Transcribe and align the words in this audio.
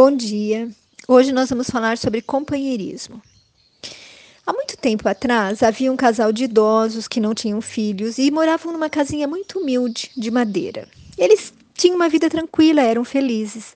Bom 0.00 0.12
dia. 0.12 0.70
Hoje 1.08 1.32
nós 1.32 1.50
vamos 1.50 1.68
falar 1.68 1.98
sobre 1.98 2.22
companheirismo. 2.22 3.20
Há 4.46 4.52
muito 4.52 4.76
tempo 4.76 5.08
atrás 5.08 5.60
havia 5.60 5.90
um 5.90 5.96
casal 5.96 6.30
de 6.30 6.44
idosos 6.44 7.08
que 7.08 7.18
não 7.18 7.34
tinham 7.34 7.60
filhos 7.60 8.16
e 8.16 8.30
moravam 8.30 8.72
numa 8.72 8.88
casinha 8.88 9.26
muito 9.26 9.58
humilde 9.58 10.12
de 10.16 10.30
madeira. 10.30 10.86
Eles 11.18 11.52
tinham 11.74 11.96
uma 11.96 12.08
vida 12.08 12.30
tranquila, 12.30 12.80
eram 12.80 13.04
felizes. 13.04 13.74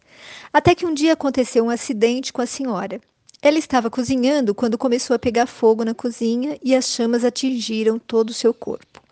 Até 0.52 0.76
que 0.76 0.86
um 0.86 0.94
dia 0.94 1.14
aconteceu 1.14 1.64
um 1.64 1.70
acidente 1.70 2.32
com 2.32 2.40
a 2.40 2.46
senhora. 2.46 3.00
Ela 3.42 3.58
estava 3.58 3.90
cozinhando 3.90 4.54
quando 4.54 4.78
começou 4.78 5.16
a 5.16 5.18
pegar 5.18 5.46
fogo 5.46 5.84
na 5.84 5.92
cozinha 5.92 6.56
e 6.62 6.72
as 6.72 6.84
chamas 6.84 7.24
atingiram 7.24 7.98
todo 7.98 8.30
o 8.30 8.34
seu 8.34 8.54
corpo. 8.54 9.02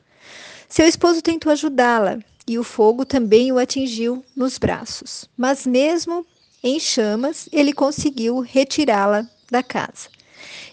Seu 0.68 0.86
esposo 0.86 1.20
tentou 1.20 1.50
ajudá-la 1.50 2.20
e 2.46 2.56
o 2.56 2.62
fogo 2.62 3.04
também 3.04 3.50
o 3.50 3.58
atingiu 3.58 4.24
nos 4.36 4.58
braços, 4.58 5.29
mas 5.36 5.66
mesmo 5.66 6.24
em 6.62 6.79
chamas, 6.79 7.48
ele 7.52 7.72
conseguiu 7.72 8.40
retirá-la 8.40 9.27
da 9.50 9.62
casa. 9.62 10.09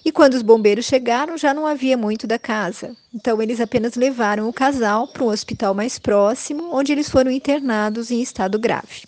E 0.04 0.12
quando 0.12 0.36
os 0.36 0.41
bombeiros 0.41 0.86
chegaram, 0.86 1.38
já 1.38 1.54
não 1.54 1.66
havia 1.66 1.98
muito 1.98 2.26
da 2.26 2.40
casa. 2.40 2.96
Então, 3.13 3.41
eles 3.41 3.60
apenas 3.60 3.96
levaram 3.96 4.48
o 4.48 4.54
casal 4.54 5.08
para 5.08 5.23
um 5.23 5.27
hospital 5.27 5.73
mais 5.73 6.00
próximo, 6.00 6.73
onde 6.73 6.91
eles 6.91 7.10
foram 7.10 7.30
internados 7.30 8.10
em 8.12 8.22
estado 8.22 8.58
grave. 8.58 9.04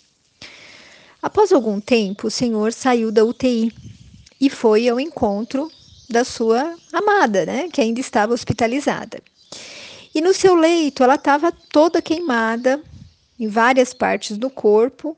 Após 1.22 1.52
algum 1.52 1.80
tempo, 1.80 2.28
o 2.28 2.30
senhor 2.30 2.72
saiu 2.72 3.10
da 3.12 3.24
UTI 3.24 3.72
e 4.40 4.48
foi 4.48 4.88
ao 4.88 4.98
encontro 4.98 5.70
da 6.08 6.24
sua 6.24 6.74
amada, 6.92 7.46
né, 7.46 7.68
que 7.72 7.80
ainda 7.80 8.00
estava 8.00 8.34
hospitalizada. 8.34 9.22
E 10.14 10.20
no 10.20 10.34
seu 10.34 10.54
leito, 10.54 11.04
ela 11.04 11.14
estava 11.14 11.52
toda 11.52 12.02
queimada 12.02 12.82
em 13.38 13.48
várias 13.48 13.94
partes 13.94 14.36
do 14.36 14.50
corpo 14.50 15.16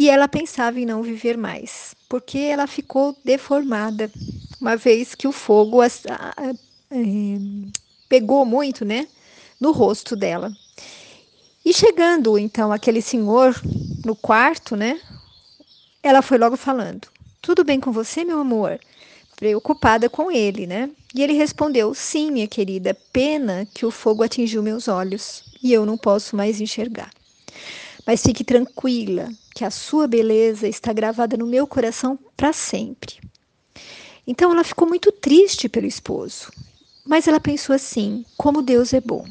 e 0.00 0.08
ela 0.08 0.26
pensava 0.26 0.80
em 0.80 0.86
não 0.86 1.02
viver 1.02 1.36
mais, 1.36 1.94
porque 2.08 2.38
ela 2.38 2.66
ficou 2.66 3.14
deformada, 3.22 4.10
uma 4.58 4.74
vez 4.74 5.14
que 5.14 5.28
o 5.28 5.32
fogo 5.32 5.82
a, 5.82 5.88
a, 5.88 6.54
é, 6.90 6.96
pegou 8.08 8.46
muito, 8.46 8.82
né, 8.82 9.08
no 9.60 9.72
rosto 9.72 10.16
dela. 10.16 10.56
E 11.62 11.74
chegando 11.74 12.38
então 12.38 12.72
aquele 12.72 13.02
senhor 13.02 13.62
no 14.02 14.16
quarto, 14.16 14.74
né, 14.74 14.98
ela 16.02 16.22
foi 16.22 16.38
logo 16.38 16.56
falando: 16.56 17.06
Tudo 17.42 17.62
bem 17.62 17.78
com 17.78 17.92
você, 17.92 18.24
meu 18.24 18.40
amor? 18.40 18.80
Preocupada 19.36 20.08
com 20.08 20.30
ele, 20.32 20.66
né? 20.66 20.88
E 21.14 21.22
ele 21.22 21.34
respondeu: 21.34 21.92
Sim, 21.92 22.30
minha 22.30 22.48
querida, 22.48 22.94
pena 23.12 23.68
que 23.74 23.84
o 23.84 23.90
fogo 23.90 24.22
atingiu 24.22 24.62
meus 24.62 24.88
olhos 24.88 25.44
e 25.62 25.74
eu 25.74 25.84
não 25.84 25.98
posso 25.98 26.34
mais 26.34 26.58
enxergar. 26.58 27.10
Mas 28.06 28.22
fique 28.22 28.42
tranquila, 28.42 29.30
que 29.60 29.64
a 29.66 29.70
sua 29.70 30.06
beleza 30.06 30.66
está 30.66 30.90
gravada 30.90 31.36
no 31.36 31.46
meu 31.46 31.66
coração 31.66 32.18
para 32.34 32.50
sempre. 32.50 33.20
Então 34.26 34.50
ela 34.50 34.64
ficou 34.64 34.88
muito 34.88 35.12
triste 35.12 35.68
pelo 35.68 35.86
esposo, 35.86 36.50
mas 37.06 37.28
ela 37.28 37.38
pensou 37.38 37.74
assim: 37.74 38.24
como 38.38 38.62
Deus 38.62 38.94
é 38.94 39.02
bom. 39.02 39.22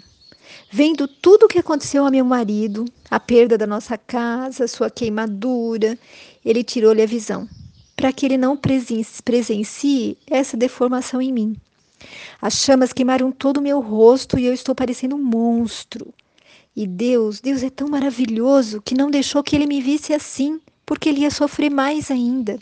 Vendo 0.72 1.08
tudo 1.08 1.48
o 1.48 1.48
que 1.48 1.58
aconteceu 1.58 2.06
ao 2.06 2.12
meu 2.12 2.24
marido, 2.24 2.86
a 3.10 3.20
perda 3.20 3.58
da 3.58 3.66
nossa 3.66 3.98
casa, 3.98 4.68
sua 4.68 4.92
queimadura, 4.92 5.98
ele 6.46 6.64
tirou-lhe 6.64 7.02
a 7.02 7.08
visão, 7.08 7.50
para 7.96 8.14
que 8.14 8.24
ele 8.28 8.38
não 8.38 8.56
presencie 8.56 10.16
essa 10.28 10.56
deformação 10.56 11.20
em 11.20 11.34
mim. 11.34 11.56
As 12.40 12.54
chamas 12.54 12.94
queimaram 12.94 13.32
todo 13.32 13.58
o 13.58 13.64
meu 13.64 13.80
rosto 13.80 14.38
e 14.38 14.46
eu 14.46 14.54
estou 14.54 14.76
parecendo 14.76 15.16
um 15.16 15.24
monstro. 15.24 16.14
E 16.76 16.88
Deus, 16.88 17.42
Deus 17.42 17.64
é 17.64 17.70
tão 17.70 17.88
maravilhoso 17.88 18.82
que 18.82 18.96
não 18.96 19.10
deixou 19.10 19.44
que 19.44 19.56
ele 19.56 19.66
me 19.66 19.82
visse 19.82 20.14
assim, 20.14 20.62
porque 20.86 21.10
ele 21.10 21.22
ia 21.22 21.32
sofrer 21.32 21.70
mais 21.70 22.10
ainda. 22.10 22.58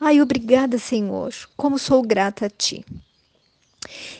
Ai, 0.00 0.20
obrigada, 0.20 0.78
Senhor, 0.78 1.32
como 1.56 1.78
sou 1.78 2.02
grata 2.02 2.46
a 2.46 2.50
ti. 2.50 2.84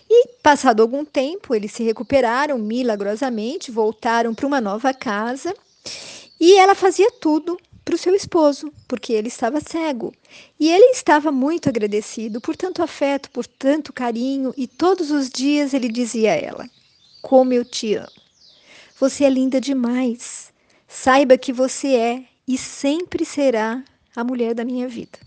E, 0.09 0.29
passado 0.43 0.81
algum 0.81 1.05
tempo, 1.05 1.55
eles 1.55 1.73
se 1.73 1.83
recuperaram 1.83 2.59
milagrosamente, 2.59 3.71
voltaram 3.71 4.35
para 4.35 4.47
uma 4.47 4.61
nova 4.61 4.95
casa 4.95 5.55
e 6.41 6.59
ela 6.59 6.75
fazia 6.75 7.11
tudo 7.11 7.59
para 7.85 7.95
o 7.95 7.99
seu 7.99 8.15
esposo, 8.15 8.73
porque 8.89 9.13
ele 9.13 9.29
estava 9.29 9.61
cego. 9.61 10.13
E 10.59 10.71
ele 10.71 10.87
estava 10.87 11.31
muito 11.31 11.69
agradecido 11.69 12.41
por 12.41 12.57
tanto 12.57 12.83
afeto, 12.83 13.31
por 13.31 13.47
tanto 13.47 13.93
carinho, 13.93 14.53
e 14.57 14.67
todos 14.67 15.11
os 15.11 15.31
dias 15.31 15.73
ele 15.73 15.89
dizia 15.89 16.33
a 16.33 16.37
ela: 16.37 16.71
Como 17.23 17.53
eu 17.53 17.65
te 17.65 17.95
amo. 17.95 18.26
Você 18.99 19.25
é 19.25 19.29
linda 19.29 19.61
demais. 19.61 20.51
Saiba 20.89 21.37
que 21.37 21.53
você 21.53 21.89
é 21.97 22.25
e 22.49 22.57
sempre 22.57 23.27
será 23.27 23.85
a 24.15 24.25
mulher 24.25 24.55
da 24.55 24.65
minha 24.65 24.89
vida. 24.89 25.19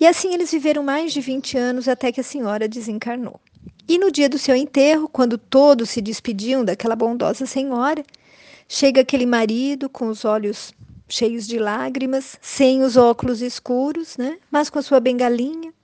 E 0.00 0.06
assim 0.06 0.32
eles 0.32 0.50
viveram 0.50 0.82
mais 0.82 1.12
de 1.12 1.20
20 1.20 1.58
anos 1.58 1.86
até 1.86 2.10
que 2.10 2.20
a 2.20 2.24
senhora 2.24 2.66
desencarnou. 2.66 3.38
E 3.86 3.98
no 3.98 4.10
dia 4.10 4.26
do 4.26 4.38
seu 4.38 4.56
enterro, 4.56 5.06
quando 5.06 5.36
todos 5.36 5.90
se 5.90 6.00
despediam 6.00 6.64
daquela 6.64 6.96
bondosa 6.96 7.44
senhora, 7.44 8.02
chega 8.66 9.02
aquele 9.02 9.26
marido 9.26 9.90
com 9.90 10.08
os 10.08 10.24
olhos 10.24 10.72
cheios 11.06 11.46
de 11.46 11.58
lágrimas, 11.58 12.38
sem 12.40 12.82
os 12.82 12.96
óculos 12.96 13.42
escuros, 13.42 14.16
né? 14.16 14.38
mas 14.50 14.70
com 14.70 14.78
a 14.78 14.82
sua 14.82 14.98
bengalinha. 14.98 15.74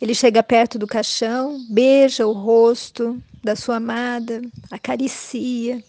Ele 0.00 0.14
chega 0.14 0.42
perto 0.42 0.78
do 0.78 0.86
caixão, 0.86 1.62
beija 1.68 2.26
o 2.26 2.32
rosto 2.32 3.22
da 3.42 3.56
sua 3.56 3.76
amada, 3.76 4.42
acaricia, 4.70 5.82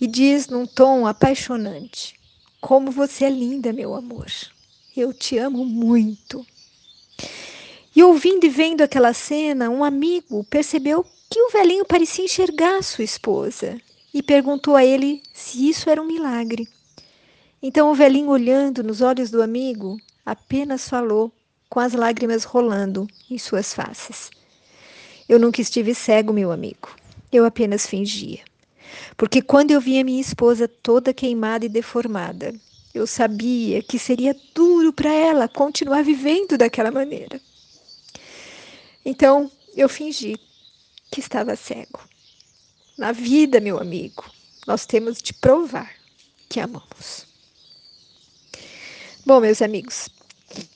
e 0.00 0.06
diz 0.06 0.48
num 0.48 0.66
tom 0.66 1.06
apaixonante: 1.06 2.14
Como 2.60 2.90
você 2.90 3.24
é 3.24 3.30
linda, 3.30 3.72
meu 3.72 3.94
amor. 3.94 4.26
Eu 4.96 5.12
te 5.12 5.36
amo 5.36 5.64
muito. 5.64 6.46
E 7.94 8.02
ouvindo 8.02 8.44
e 8.44 8.48
vendo 8.48 8.82
aquela 8.82 9.12
cena, 9.12 9.70
um 9.70 9.82
amigo 9.82 10.44
percebeu 10.44 11.04
que 11.30 11.40
o 11.40 11.50
velhinho 11.50 11.84
parecia 11.84 12.24
enxergar 12.24 12.82
sua 12.82 13.04
esposa 13.04 13.80
e 14.12 14.22
perguntou 14.22 14.76
a 14.76 14.84
ele 14.84 15.22
se 15.34 15.68
isso 15.68 15.90
era 15.90 16.00
um 16.00 16.06
milagre. 16.06 16.68
Então 17.62 17.90
o 17.90 17.94
velhinho, 17.94 18.28
olhando 18.28 18.82
nos 18.82 19.00
olhos 19.00 19.30
do 19.30 19.42
amigo, 19.42 19.98
apenas 20.24 20.88
falou, 20.88 21.32
com 21.68 21.80
as 21.80 21.92
lágrimas 21.94 22.44
rolando 22.44 23.06
em 23.30 23.38
suas 23.38 23.74
faces: 23.74 24.30
Eu 25.28 25.38
nunca 25.38 25.60
estive 25.60 25.94
cego, 25.94 26.32
meu 26.32 26.52
amigo. 26.52 26.94
Eu 27.32 27.44
apenas 27.44 27.86
fingia. 27.86 28.40
Porque 29.16 29.42
quando 29.42 29.70
eu 29.72 29.80
vi 29.80 29.98
a 29.98 30.04
minha 30.04 30.20
esposa 30.20 30.68
toda 30.68 31.12
queimada 31.12 31.66
e 31.66 31.68
deformada, 31.68 32.54
eu 32.94 33.06
sabia 33.06 33.82
que 33.82 33.98
seria 33.98 34.36
duro 34.54 34.92
para 34.92 35.12
ela 35.12 35.48
continuar 35.48 36.02
vivendo 36.02 36.56
daquela 36.56 36.90
maneira. 36.90 37.40
Então, 39.04 39.50
eu 39.76 39.88
fingi 39.88 40.38
que 41.10 41.20
estava 41.20 41.56
cego. 41.56 42.00
Na 42.96 43.12
vida, 43.12 43.60
meu 43.60 43.78
amigo, 43.78 44.24
nós 44.66 44.86
temos 44.86 45.20
de 45.20 45.34
provar 45.34 45.92
que 46.48 46.58
amamos. 46.60 47.26
Bom, 49.24 49.40
meus 49.40 49.60
amigos, 49.60 50.08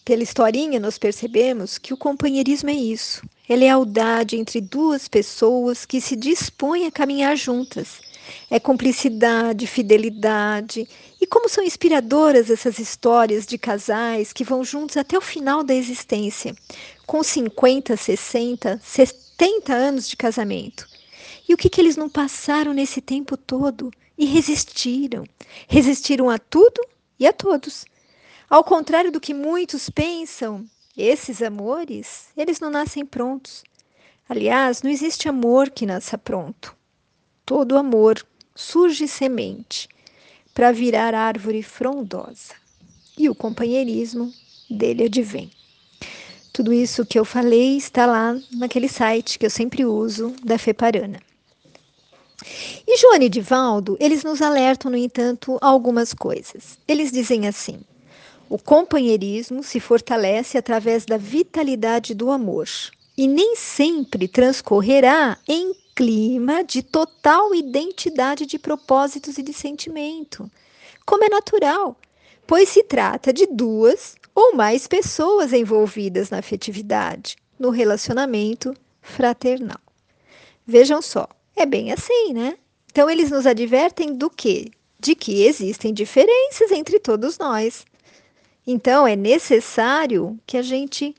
pela 0.04 0.22
historinha 0.22 0.78
nós 0.78 0.98
percebemos 0.98 1.78
que 1.78 1.94
o 1.94 1.96
companheirismo 1.96 2.68
é 2.68 2.74
isso. 2.74 3.22
É 3.50 3.56
lealdade 3.56 4.36
entre 4.36 4.62
duas 4.62 5.08
pessoas 5.08 5.84
que 5.84 6.00
se 6.00 6.16
dispõem 6.16 6.86
a 6.86 6.90
caminhar 6.90 7.36
juntas 7.36 8.00
é 8.50 8.58
cumplicidade, 8.58 9.66
fidelidade. 9.66 10.88
E 11.20 11.26
como 11.26 11.48
são 11.48 11.64
inspiradoras 11.64 12.50
essas 12.50 12.78
histórias 12.78 13.46
de 13.46 13.58
casais 13.58 14.32
que 14.32 14.44
vão 14.44 14.64
juntos 14.64 14.96
até 14.96 15.16
o 15.16 15.22
final 15.22 15.62
da 15.62 15.74
existência, 15.74 16.54
com 17.06 17.22
50, 17.22 17.96
60, 17.96 18.80
70 18.82 19.74
anos 19.74 20.08
de 20.08 20.16
casamento. 20.16 20.86
E 21.48 21.54
o 21.54 21.56
que, 21.56 21.68
que 21.68 21.80
eles 21.80 21.96
não 21.96 22.08
passaram 22.08 22.72
nesse 22.72 23.00
tempo 23.00 23.36
todo? 23.36 23.90
E 24.16 24.26
resistiram. 24.26 25.24
Resistiram 25.66 26.30
a 26.30 26.38
tudo 26.38 26.80
e 27.18 27.26
a 27.26 27.32
todos. 27.32 27.84
Ao 28.48 28.62
contrário 28.62 29.10
do 29.10 29.20
que 29.20 29.32
muitos 29.32 29.88
pensam, 29.88 30.64
esses 31.00 31.42
amores, 31.42 32.28
eles 32.36 32.60
não 32.60 32.70
nascem 32.70 33.04
prontos. 33.04 33.64
Aliás, 34.28 34.82
não 34.82 34.90
existe 34.90 35.28
amor 35.28 35.70
que 35.70 35.86
nasça 35.86 36.16
pronto. 36.16 36.76
Todo 37.44 37.76
amor 37.76 38.24
surge 38.54 39.08
semente 39.08 39.88
para 40.54 40.72
virar 40.72 41.14
árvore 41.14 41.62
frondosa. 41.62 42.54
E 43.18 43.28
o 43.28 43.34
companheirismo 43.34 44.32
dele 44.70 45.04
advém. 45.04 45.50
Tudo 46.52 46.72
isso 46.72 47.06
que 47.06 47.18
eu 47.18 47.24
falei 47.24 47.76
está 47.76 48.06
lá 48.06 48.38
naquele 48.52 48.88
site 48.88 49.38
que 49.38 49.46
eu 49.46 49.50
sempre 49.50 49.84
uso 49.84 50.34
da 50.44 50.58
Feparana. 50.58 51.20
E 52.86 52.96
Joane 52.98 53.26
e 53.26 53.28
Divaldo, 53.28 53.96
eles 54.00 54.24
nos 54.24 54.40
alertam, 54.40 54.90
no 54.90 54.96
entanto, 54.96 55.58
algumas 55.60 56.14
coisas. 56.14 56.78
Eles 56.88 57.12
dizem 57.12 57.46
assim: 57.46 57.80
o 58.50 58.58
companheirismo 58.58 59.62
se 59.62 59.78
fortalece 59.78 60.58
através 60.58 61.06
da 61.06 61.16
vitalidade 61.16 62.14
do 62.14 62.32
amor 62.32 62.66
e 63.16 63.28
nem 63.28 63.54
sempre 63.54 64.26
transcorrerá 64.26 65.38
em 65.48 65.72
clima 65.94 66.64
de 66.64 66.82
total 66.82 67.54
identidade 67.54 68.46
de 68.46 68.58
propósitos 68.58 69.38
e 69.38 69.42
de 69.42 69.52
sentimento, 69.52 70.50
como 71.06 71.22
é 71.22 71.28
natural, 71.28 71.96
pois 72.44 72.68
se 72.68 72.82
trata 72.82 73.32
de 73.32 73.46
duas 73.46 74.16
ou 74.34 74.56
mais 74.56 74.88
pessoas 74.88 75.52
envolvidas 75.52 76.28
na 76.28 76.38
afetividade, 76.38 77.36
no 77.56 77.70
relacionamento 77.70 78.74
fraternal. 79.00 79.78
Vejam 80.66 81.00
só, 81.00 81.28
é 81.54 81.64
bem 81.64 81.92
assim, 81.92 82.32
né? 82.32 82.56
Então 82.90 83.08
eles 83.08 83.30
nos 83.30 83.46
advertem 83.46 84.12
do 84.12 84.28
quê? 84.28 84.72
De 84.98 85.14
que 85.14 85.44
existem 85.44 85.94
diferenças 85.94 86.72
entre 86.72 86.98
todos 86.98 87.38
nós. 87.38 87.84
Então 88.72 89.04
é 89.04 89.16
necessário 89.16 90.38
que 90.46 90.56
a 90.56 90.62
gente 90.62 91.12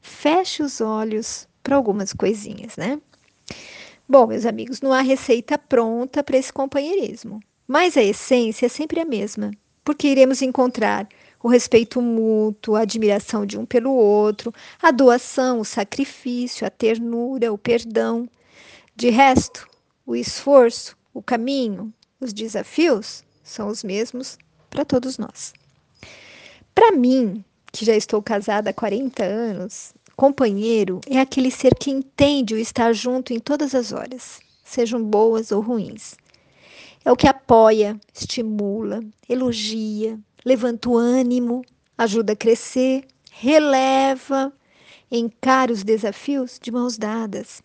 feche 0.00 0.62
os 0.62 0.80
olhos 0.80 1.46
para 1.62 1.76
algumas 1.76 2.14
coisinhas, 2.14 2.74
né? 2.78 2.98
Bom, 4.08 4.26
meus 4.26 4.46
amigos, 4.46 4.80
não 4.80 4.94
há 4.94 5.02
receita 5.02 5.58
pronta 5.58 6.24
para 6.24 6.38
esse 6.38 6.50
companheirismo, 6.50 7.38
mas 7.68 7.98
a 7.98 8.02
essência 8.02 8.64
é 8.64 8.68
sempre 8.70 8.98
a 8.98 9.04
mesma, 9.04 9.50
porque 9.84 10.08
iremos 10.08 10.40
encontrar 10.40 11.06
o 11.42 11.48
respeito 11.48 12.00
mútuo, 12.00 12.76
a 12.76 12.80
admiração 12.80 13.44
de 13.44 13.58
um 13.58 13.66
pelo 13.66 13.92
outro, 13.92 14.50
a 14.80 14.90
doação, 14.90 15.60
o 15.60 15.66
sacrifício, 15.66 16.66
a 16.66 16.70
ternura, 16.70 17.52
o 17.52 17.58
perdão. 17.58 18.26
De 18.94 19.10
resto, 19.10 19.68
o 20.06 20.16
esforço, 20.16 20.96
o 21.12 21.20
caminho, 21.20 21.92
os 22.18 22.32
desafios 22.32 23.22
são 23.44 23.68
os 23.68 23.84
mesmos 23.84 24.38
para 24.70 24.82
todos 24.82 25.18
nós. 25.18 25.52
Para 26.76 26.92
mim, 26.92 27.42
que 27.72 27.86
já 27.86 27.96
estou 27.96 28.22
casada 28.22 28.68
há 28.68 28.72
40 28.74 29.24
anos, 29.24 29.94
Companheiro 30.14 31.00
é 31.08 31.18
aquele 31.18 31.50
ser 31.50 31.74
que 31.74 31.90
entende 31.90 32.52
o 32.52 32.58
estar 32.58 32.92
junto 32.92 33.32
em 33.32 33.40
todas 33.40 33.74
as 33.74 33.92
horas, 33.92 34.40
sejam 34.62 35.02
boas 35.02 35.50
ou 35.52 35.62
ruins. 35.62 36.16
É 37.02 37.10
o 37.10 37.16
que 37.16 37.26
apoia, 37.26 37.98
estimula, 38.12 39.00
elogia, 39.26 40.20
levanta 40.44 40.90
o 40.90 40.98
ânimo, 40.98 41.64
ajuda 41.96 42.34
a 42.34 42.36
crescer, 42.36 43.06
releva, 43.32 44.52
encara 45.10 45.72
os 45.72 45.82
desafios 45.82 46.58
de 46.62 46.70
mãos 46.70 46.98
dadas. 46.98 47.62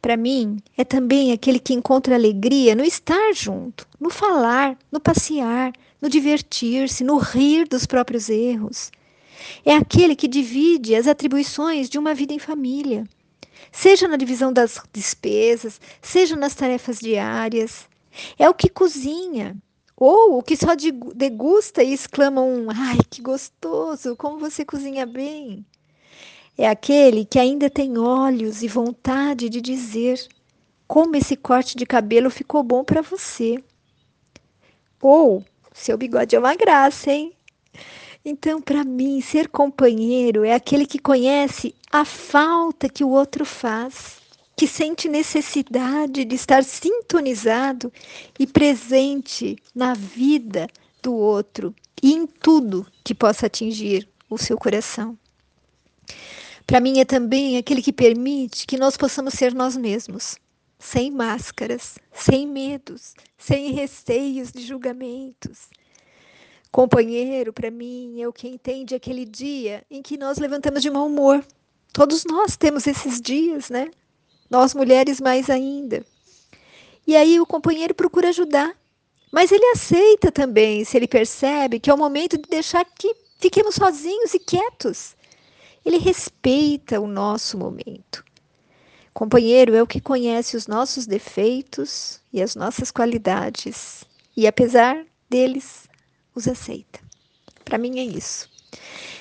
Para 0.00 0.16
mim, 0.16 0.58
é 0.76 0.84
também 0.84 1.32
aquele 1.32 1.58
que 1.58 1.74
encontra 1.74 2.14
alegria 2.14 2.74
no 2.74 2.84
estar 2.84 3.32
junto, 3.32 3.86
no 3.98 4.10
falar, 4.10 4.78
no 4.90 5.00
passear, 5.00 5.72
no 6.00 6.08
divertir-se, 6.08 7.02
no 7.02 7.16
rir 7.16 7.66
dos 7.66 7.86
próprios 7.86 8.28
erros. 8.28 8.92
É 9.64 9.74
aquele 9.74 10.14
que 10.14 10.28
divide 10.28 10.94
as 10.94 11.06
atribuições 11.06 11.88
de 11.88 11.98
uma 11.98 12.14
vida 12.14 12.32
em 12.32 12.38
família, 12.38 13.04
seja 13.72 14.08
na 14.08 14.16
divisão 14.16 14.52
das 14.52 14.80
despesas, 14.92 15.80
seja 16.00 16.36
nas 16.36 16.54
tarefas 16.54 16.98
diárias. 16.98 17.88
É 18.38 18.48
o 18.48 18.54
que 18.54 18.68
cozinha, 18.68 19.56
ou 19.96 20.38
o 20.38 20.42
que 20.42 20.56
só 20.56 20.74
degusta 21.14 21.82
e 21.82 21.92
exclama 21.92 22.42
um: 22.42 22.70
ai, 22.70 22.98
que 23.10 23.22
gostoso, 23.22 24.16
como 24.16 24.38
você 24.38 24.64
cozinha 24.64 25.06
bem. 25.06 25.64
É 26.58 26.66
aquele 26.66 27.26
que 27.26 27.38
ainda 27.38 27.68
tem 27.68 27.98
olhos 27.98 28.62
e 28.62 28.68
vontade 28.68 29.50
de 29.50 29.60
dizer 29.60 30.26
como 30.86 31.14
esse 31.14 31.36
corte 31.36 31.76
de 31.76 31.84
cabelo 31.84 32.30
ficou 32.30 32.62
bom 32.62 32.82
para 32.82 33.02
você. 33.02 33.62
Ou 35.02 35.44
seu 35.74 35.98
bigode 35.98 36.34
é 36.34 36.38
uma 36.38 36.54
graça, 36.54 37.12
hein? 37.12 37.34
Então, 38.24 38.60
para 38.60 38.82
mim, 38.82 39.20
ser 39.20 39.48
companheiro 39.48 40.44
é 40.44 40.54
aquele 40.54 40.86
que 40.86 40.98
conhece 40.98 41.74
a 41.92 42.04
falta 42.04 42.88
que 42.88 43.04
o 43.04 43.10
outro 43.10 43.44
faz, 43.44 44.16
que 44.56 44.66
sente 44.66 45.08
necessidade 45.08 46.24
de 46.24 46.34
estar 46.34 46.64
sintonizado 46.64 47.92
e 48.38 48.46
presente 48.46 49.56
na 49.74 49.92
vida 49.92 50.66
do 51.02 51.14
outro 51.14 51.74
e 52.02 52.14
em 52.14 52.26
tudo 52.26 52.86
que 53.04 53.14
possa 53.14 53.46
atingir 53.46 54.08
o 54.30 54.38
seu 54.38 54.56
coração. 54.56 55.16
Para 56.76 56.82
mim, 56.82 57.00
é 57.00 57.06
também 57.06 57.56
aquele 57.56 57.80
que 57.80 57.90
permite 57.90 58.66
que 58.66 58.76
nós 58.76 58.98
possamos 58.98 59.32
ser 59.32 59.54
nós 59.54 59.78
mesmos, 59.78 60.36
sem 60.78 61.10
máscaras, 61.10 61.94
sem 62.12 62.46
medos, 62.46 63.14
sem 63.38 63.72
receios 63.72 64.52
de 64.52 64.60
julgamentos 64.60 65.70
Companheiro, 66.70 67.50
para 67.50 67.70
mim, 67.70 68.20
é 68.20 68.28
o 68.28 68.32
que 68.32 68.46
entende 68.46 68.94
aquele 68.94 69.24
dia 69.24 69.86
em 69.90 70.02
que 70.02 70.18
nós 70.18 70.36
levantamos 70.36 70.82
de 70.82 70.90
mau 70.90 71.06
humor. 71.06 71.42
Todos 71.94 72.26
nós 72.26 72.58
temos 72.58 72.86
esses 72.86 73.22
dias, 73.22 73.70
né? 73.70 73.90
Nós 74.50 74.74
mulheres 74.74 75.18
mais 75.18 75.48
ainda. 75.48 76.04
E 77.06 77.16
aí 77.16 77.40
o 77.40 77.46
companheiro 77.46 77.94
procura 77.94 78.28
ajudar, 78.28 78.76
mas 79.32 79.50
ele 79.50 79.64
aceita 79.70 80.30
também, 80.30 80.84
se 80.84 80.94
ele 80.94 81.08
percebe 81.08 81.80
que 81.80 81.88
é 81.88 81.94
o 81.94 81.96
momento 81.96 82.36
de 82.36 82.50
deixar 82.50 82.84
que 82.84 83.16
fiquemos 83.40 83.76
sozinhos 83.76 84.34
e 84.34 84.38
quietos. 84.38 85.16
Ele 85.86 85.98
respeita 85.98 87.00
o 87.00 87.06
nosso 87.06 87.56
momento. 87.56 88.24
Companheiro 89.14 89.72
é 89.72 89.80
o 89.80 89.86
que 89.86 90.00
conhece 90.00 90.56
os 90.56 90.66
nossos 90.66 91.06
defeitos 91.06 92.20
e 92.32 92.42
as 92.42 92.56
nossas 92.56 92.90
qualidades, 92.90 94.04
e 94.36 94.48
apesar 94.48 95.06
deles, 95.30 95.88
os 96.34 96.48
aceita. 96.48 96.98
Para 97.64 97.78
mim 97.78 98.00
é 98.00 98.04
isso. 98.04 98.50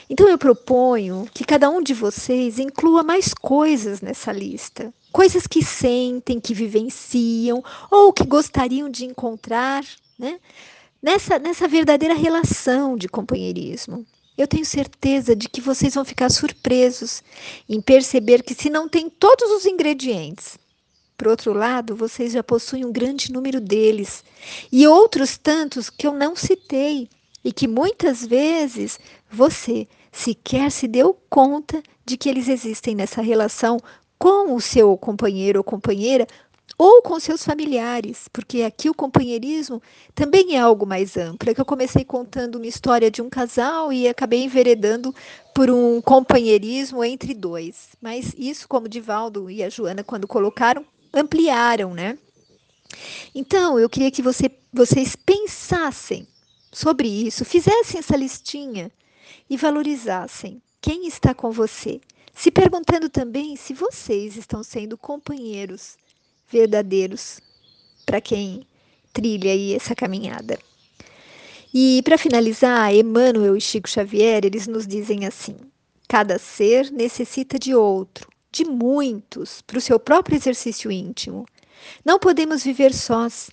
Então 0.09 0.27
eu 0.27 0.39
proponho 0.39 1.27
que 1.31 1.45
cada 1.45 1.69
um 1.69 1.83
de 1.83 1.94
vocês 1.94 2.57
inclua 2.57 3.03
mais 3.03 3.31
coisas 3.31 4.01
nessa 4.01 4.31
lista. 4.31 4.91
Coisas 5.12 5.45
que 5.45 5.63
sentem, 5.63 6.39
que 6.39 6.56
vivenciam 6.56 7.63
ou 7.91 8.12
que 8.12 8.25
gostariam 8.25 8.89
de 8.89 9.06
encontrar, 9.06 9.85
né? 10.17 10.39
Nessa, 11.01 11.38
nessa 11.38 11.67
verdadeira 11.67 12.15
relação 12.15 12.97
de 12.97 13.07
companheirismo. 13.07 14.03
Eu 14.37 14.47
tenho 14.47 14.65
certeza 14.65 15.35
de 15.35 15.47
que 15.47 15.61
vocês 15.61 15.95
vão 15.95 16.03
ficar 16.03 16.29
surpresos 16.29 17.23
em 17.69 17.81
perceber 17.81 18.43
que, 18.43 18.53
se 18.53 18.69
não 18.69 18.89
tem 18.89 19.09
todos 19.09 19.49
os 19.51 19.65
ingredientes, 19.65 20.57
por 21.17 21.29
outro 21.29 21.53
lado, 21.53 21.95
vocês 21.95 22.33
já 22.33 22.43
possuem 22.43 22.83
um 22.83 22.91
grande 22.91 23.31
número 23.31 23.61
deles 23.61 24.23
e 24.71 24.85
outros 24.85 25.37
tantos 25.37 25.89
que 25.89 26.05
eu 26.05 26.13
não 26.13 26.35
citei 26.35 27.07
e 27.43 27.53
que 27.53 27.67
muitas 27.67 28.25
vezes 28.25 28.99
você 29.31 29.87
sequer 30.11 30.71
se 30.71 30.88
deu 30.88 31.17
conta 31.29 31.81
de 32.05 32.17
que 32.17 32.27
eles 32.27 32.49
existem 32.49 32.95
nessa 32.95 33.21
relação 33.21 33.79
com 34.19 34.53
o 34.53 34.59
seu 34.59 34.97
companheiro 34.97 35.59
ou 35.59 35.63
companheira 35.63 36.27
ou 36.77 37.01
com 37.01 37.19
seus 37.19 37.44
familiares, 37.44 38.27
porque 38.33 38.62
aqui 38.62 38.89
o 38.89 38.94
companheirismo 38.94 39.81
também 40.13 40.56
é 40.56 40.59
algo 40.59 40.85
mais 40.85 41.15
amplo. 41.15 41.50
É 41.50 41.53
que 41.53 41.62
eu 41.62 41.65
comecei 41.65 42.03
contando 42.03 42.56
uma 42.56 42.67
história 42.67 43.09
de 43.09 43.21
um 43.21 43.29
casal 43.29 43.94
e 43.94 44.07
acabei 44.07 44.44
enveredando 44.44 45.15
por 45.53 45.69
um 45.69 46.01
companheirismo 46.01 47.03
entre 47.03 47.34
dois. 47.34 47.89
Mas 48.01 48.34
isso, 48.38 48.67
como 48.67 48.89
Divaldo 48.89 49.50
e 49.50 49.63
a 49.63 49.69
Joana, 49.69 50.03
quando 50.03 50.27
colocaram, 50.27 50.86
ampliaram, 51.13 51.93
né? 51.93 52.17
Então, 53.34 53.79
eu 53.79 53.89
queria 53.89 54.12
que 54.12 54.22
você, 54.22 54.51
vocês 54.72 55.15
pensassem 55.15 56.27
sobre 56.72 57.07
isso, 57.07 57.45
fizessem 57.45 58.00
essa 58.00 58.17
listinha 58.17 58.91
e 59.50 59.55
valorizassem 59.55 60.62
quem 60.81 61.07
está 61.07 61.34
com 61.34 61.51
você, 61.51 62.01
se 62.34 62.51
perguntando 62.51 63.10
também 63.10 63.55
se 63.55 63.74
vocês 63.74 64.36
estão 64.36 64.62
sendo 64.62 64.98
companheiros 64.98 65.98
verdadeiros 66.49 67.39
para 68.05 68.21
quem 68.21 68.65
trilha 69.13 69.51
aí 69.51 69.73
essa 69.73 69.95
caminhada. 69.95 70.59
E 71.73 72.01
para 72.03 72.17
finalizar, 72.17 72.93
Emmanuel 72.93 73.57
e 73.57 73.61
Chico 73.61 73.89
Xavier, 73.89 74.45
eles 74.45 74.67
nos 74.67 74.87
dizem 74.87 75.25
assim: 75.25 75.57
cada 76.07 76.37
ser 76.39 76.91
necessita 76.91 77.59
de 77.59 77.75
outro, 77.75 78.29
de 78.51 78.63
muitos 78.63 79.61
para 79.61 79.77
o 79.77 79.81
seu 79.81 79.99
próprio 79.99 80.37
exercício 80.37 80.91
íntimo. 80.91 81.45
Não 82.03 82.17
podemos 82.19 82.63
viver 82.63 82.93
sós. 82.93 83.49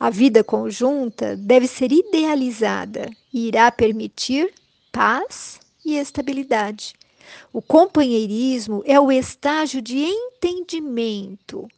A 0.00 0.10
vida 0.10 0.44
conjunta 0.44 1.36
deve 1.36 1.66
ser 1.66 1.90
idealizada 1.92 3.10
e 3.34 3.48
irá 3.48 3.70
permitir 3.70 4.52
paz 4.92 5.60
e 5.84 5.96
estabilidade. 5.96 6.94
O 7.52 7.60
companheirismo 7.60 8.82
é 8.86 8.98
o 8.98 9.12
estágio 9.12 9.82
de 9.82 9.98
entendimento, 9.98 11.68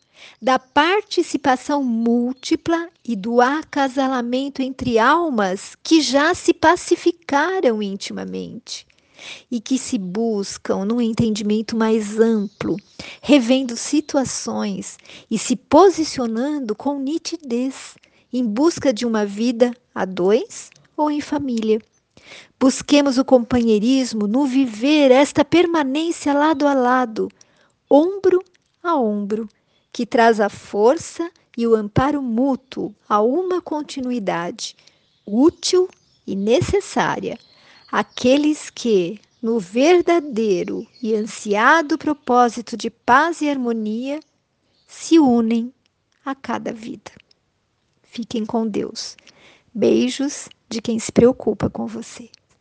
da 0.41 0.59
participação 0.59 1.83
múltipla 1.83 2.89
e 3.05 3.15
do 3.15 3.41
acasalamento 3.41 4.63
entre 4.63 4.99
almas 4.99 5.77
que 5.83 6.01
já 6.01 6.35
se 6.35 6.53
pacificaram 6.53 7.83
intimamente 7.83 8.87
e 9.51 9.61
que 9.61 9.79
se 9.79 9.99
buscam 9.99 10.85
num 10.85 11.01
entendimento 11.01 11.77
mais 11.77 12.19
amplo, 12.19 12.77
revendo 13.21 13.77
situações 13.77 14.99
e 15.31 15.39
se 15.39 15.57
posicionando 15.57 16.75
com 16.75 16.99
nitidez 16.99 17.97
em 18.33 18.45
busca 18.45 18.93
de 18.93 19.05
uma 19.05 19.27
vida 19.27 19.75
a 19.95 20.05
dois 20.05 20.71
ou 20.97 21.11
em 21.11 21.21
família. 21.21 21.81
Busquemos 22.59 23.19
o 23.19 23.25
companheirismo 23.25 24.27
no 24.27 24.47
viver 24.47 25.11
esta 25.11 25.45
permanência 25.45 26.33
lado 26.33 26.67
a 26.67 26.75
lado, 26.75 27.29
ombro 27.89 28.43
a 28.83 28.97
ombro, 28.97 29.49
que 29.93 30.07
traz 30.07 30.41
a 30.41 30.49
força 30.49 31.31
e 31.57 31.67
o 31.67 31.75
amparo 31.75 32.23
mútuo 32.23 32.95
a 33.09 33.21
uma 33.21 33.61
continuidade 33.61 34.77
útil 35.27 35.89
e 36.27 36.35
necessária 36.37 37.39
aqueles 37.91 38.71
que, 38.71 39.21
no 39.43 39.59
verdadeiro 39.59 40.87
e 41.03 41.15
ansiado 41.15 41.99
propósito 41.99 42.77
de 42.77 42.89
paz 42.91 43.41
e 43.41 43.49
harmonia, 43.49 44.21
se 44.87 45.19
unem 45.19 45.73
a 46.25 46.35
cada 46.35 46.73
vida. 46.73 47.11
Fiquem 48.03 48.45
com 48.45 48.67
Deus. 48.67 49.17
Beijos 49.73 50.49
de 50.69 50.81
quem 50.81 50.99
se 50.99 51.11
preocupa 51.11 51.69
com 51.71 51.87
você. 51.87 52.29